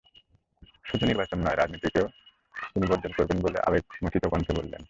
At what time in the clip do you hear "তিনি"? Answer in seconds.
2.71-2.85